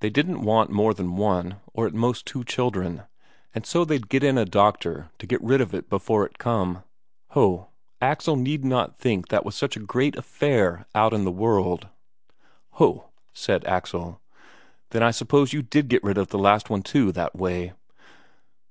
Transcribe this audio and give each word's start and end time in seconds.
They 0.00 0.10
didn't 0.10 0.42
want 0.42 0.68
more 0.70 0.92
than 0.92 1.16
one, 1.16 1.58
or 1.72 1.86
at 1.86 1.94
most 1.94 2.26
two 2.26 2.44
children, 2.44 3.04
and 3.54 3.64
so 3.64 3.82
they'd 3.82 4.10
get 4.10 4.22
in 4.22 4.36
a 4.36 4.44
doctor 4.44 5.10
to 5.18 5.26
get 5.26 5.42
rid 5.42 5.62
of 5.62 5.72
it 5.74 5.88
before 5.88 6.26
it 6.26 6.36
come. 6.36 6.82
Ho, 7.30 7.70
Axel 8.02 8.36
need 8.36 8.62
not 8.62 8.98
think 8.98 9.28
that 9.28 9.42
was 9.42 9.54
such 9.54 9.74
a 9.74 9.80
great 9.80 10.16
affair 10.16 10.84
out 10.94 11.14
in 11.14 11.24
the 11.24 11.30
world! 11.32 11.88
"Ho!" 12.72 13.08
said 13.32 13.64
Axel. 13.64 14.20
"Then 14.90 15.02
I 15.02 15.12
suppose 15.12 15.54
you 15.54 15.62
did 15.62 15.88
get 15.88 16.04
rid 16.04 16.18
of 16.18 16.28
the 16.28 16.38
last 16.38 16.68
one 16.68 16.82
too, 16.82 17.10
that 17.12 17.34
way?" 17.34 17.72